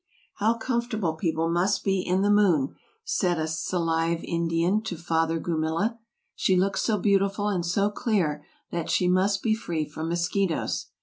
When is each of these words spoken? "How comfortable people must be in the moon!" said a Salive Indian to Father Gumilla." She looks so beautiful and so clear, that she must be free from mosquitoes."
"How 0.39 0.55
comfortable 0.55 1.13
people 1.13 1.47
must 1.47 1.83
be 1.83 2.01
in 2.01 2.23
the 2.23 2.31
moon!" 2.31 2.73
said 3.03 3.37
a 3.37 3.45
Salive 3.47 4.23
Indian 4.23 4.81
to 4.81 4.97
Father 4.97 5.39
Gumilla." 5.39 5.99
She 6.35 6.55
looks 6.55 6.81
so 6.81 6.97
beautiful 6.97 7.49
and 7.49 7.63
so 7.63 7.91
clear, 7.91 8.43
that 8.71 8.89
she 8.89 9.07
must 9.07 9.43
be 9.43 9.53
free 9.53 9.85
from 9.85 10.09
mosquitoes." 10.09 10.87